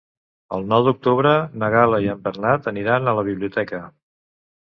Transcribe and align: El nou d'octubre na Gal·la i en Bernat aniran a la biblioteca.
El 0.55 0.63
nou 0.69 0.85
d'octubre 0.85 1.33
na 1.63 1.69
Gal·la 1.75 1.99
i 2.05 2.09
en 2.13 2.23
Bernat 2.29 2.71
aniran 2.73 3.11
a 3.13 3.15
la 3.21 3.25
biblioteca. 3.29 3.83